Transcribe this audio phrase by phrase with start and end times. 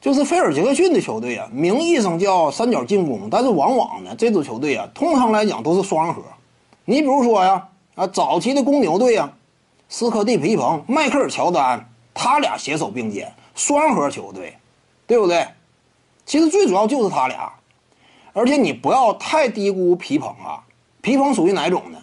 [0.00, 6.22] 就是菲尔杰克逊的球队啊，名义上叫三角进攻，但是往往呢，这支球队啊，通常来讲都是双核。
[6.84, 9.32] 你比如说呀，啊，早期的公牛队啊，
[9.88, 14.56] 斯科蒂皮蓬、迈克尔乔丹，他俩携手并肩，双核球队，
[15.06, 15.46] 对不对？
[16.24, 17.52] 其实最主要就是他俩，
[18.32, 20.62] 而且你不要太低估皮蓬啊。
[21.00, 21.98] 皮蓬属于哪种呢？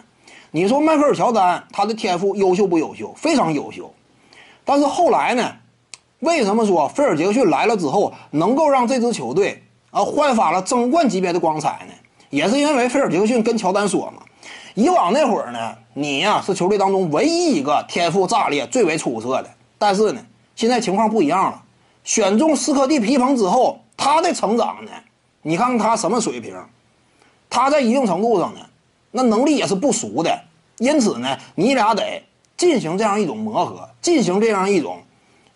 [0.50, 3.14] 你说迈克尔乔丹他的天赋优秀不优秀？
[3.16, 3.92] 非常优秀，
[4.66, 5.50] 但是后来呢？
[6.26, 9.62] 为什么说菲尔杰克逊来了之后能够让这支球队
[9.92, 11.94] 啊焕发了争冠级别的光彩呢？
[12.30, 14.22] 也是因为菲尔杰克逊跟乔丹说嘛，
[14.74, 19.48] 以往那会儿呢，你呀是球队当中唯一一个天赋炸裂、最为出色的。
[19.78, 20.20] 但是呢，
[20.56, 21.62] 现在情况不一样了，
[22.02, 24.90] 选中斯科蒂皮蓬之后，他的成长呢，
[25.42, 26.52] 你看看他什么水平？
[27.48, 28.60] 他在一定程度上呢，
[29.12, 30.36] 那能力也是不俗的。
[30.78, 32.20] 因此呢，你俩得
[32.56, 34.98] 进行这样一种磨合，进行这样一种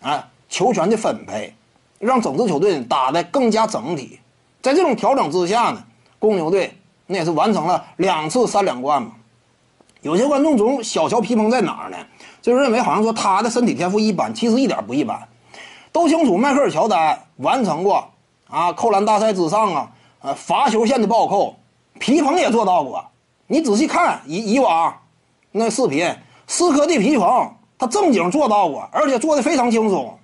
[0.01, 0.29] 啊。
[0.51, 1.55] 球权的分配，
[1.97, 4.19] 让整支球队打得更加整体。
[4.61, 5.81] 在这种调整之下呢，
[6.19, 6.77] 公牛队
[7.07, 9.13] 那也是完成了两次三连冠嘛。
[10.01, 11.97] 有些观众总小瞧皮蓬在哪儿呢？
[12.41, 15.27] 就认为好像说他的身体天赋一般，其实一点不一般。
[15.93, 18.09] 都清楚，迈克尔乔丹完成过
[18.49, 21.55] 啊扣篮大赛之上啊，呃罚球线的暴扣，
[21.97, 23.05] 皮蓬也做到过。
[23.47, 24.93] 你仔细看以以往
[25.51, 26.13] 那视频，
[26.47, 30.17] 斯科蒂皮蓬他正经做到过，而且做的非常轻松。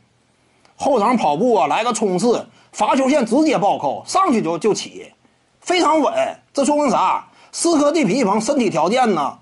[0.77, 5.11] 后场跑步啊，来个冲刺，罚球线直接暴扣，上去就就起，
[5.59, 6.13] 非常稳。
[6.53, 7.27] 这说明啥？
[7.51, 9.39] 斯科蒂皮蓬身体条件呢，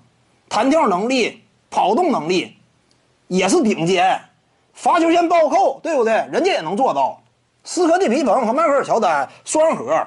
[0.48, 2.56] 弹跳能力、跑动能力
[3.28, 4.20] 也是顶尖。
[4.72, 6.12] 罚球线暴扣，对不对？
[6.32, 7.20] 人家也能做到。
[7.64, 10.06] 斯科蒂皮蓬和迈克尔乔丹双核。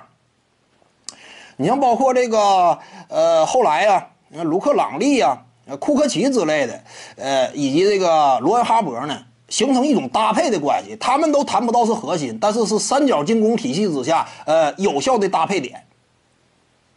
[1.58, 5.38] 你像包括这个呃后来呀，卢克朗利呀、
[5.80, 6.83] 库克奇之类的，
[7.17, 9.25] 呃以及这个罗恩哈伯呢。
[9.50, 15.83] 形成一种搭配的关系，他们都谈不到是核心，但是是三角进攻体系之下，呃，有效的搭配点。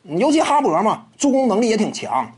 [0.05, 2.31] 尤其哈勃嘛，助攻能力也挺强。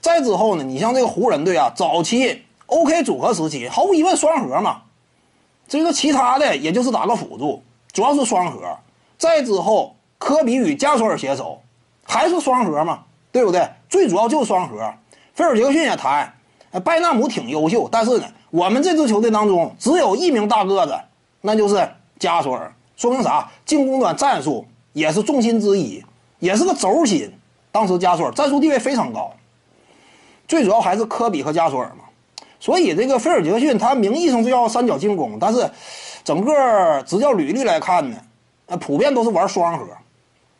[0.00, 4.82] 再之后呢，你像这个湖人队啊，早期 OK 组合时期，毫无疑问双核嘛。
[5.68, 7.62] 这个其他的也就是打个辅助，
[7.92, 8.78] 主要是双核。
[9.18, 11.60] 再之后，科比与加索尔携手，
[12.04, 13.02] 还是双核嘛，
[13.32, 13.68] 对不对？
[13.88, 14.94] 最主要就是双核。
[15.34, 16.32] 菲尔杰克逊也谈，
[16.80, 18.24] 拜纳姆挺优秀，但是呢。
[18.52, 20.94] 我们这支球队当中只有一名大个子，
[21.42, 21.86] 那就是
[22.18, 22.72] 加索尔。
[22.96, 23.50] 说明啥？
[23.66, 26.02] 进攻端战术也是重心之一，
[26.38, 27.30] 也是个轴心。
[27.70, 29.30] 当时加索尔战术地位非常高。
[30.48, 32.04] 最主要还是科比和加索尔嘛。
[32.60, 35.68] 所以这个菲尔杰克逊他名义上是要三角进攻，但是
[36.24, 38.16] 整个执教履历来看呢，
[38.66, 39.84] 呃，普遍都是玩双核。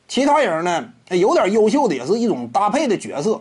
[0.08, 3.40] 其他人呢，有点优秀的也是一种搭配的角色。